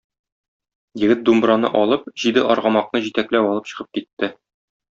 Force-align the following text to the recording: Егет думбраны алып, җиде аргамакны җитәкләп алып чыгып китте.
Егет 1.01 1.21
думбраны 1.27 1.71
алып, 1.81 2.07
җиде 2.23 2.45
аргамакны 2.55 3.03
җитәкләп 3.09 3.51
алып 3.53 3.71
чыгып 3.73 3.93
китте. 3.99 4.33